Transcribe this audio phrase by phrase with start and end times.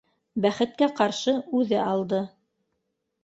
[0.45, 2.21] Бәхеткә ҡаршы, үҙе алды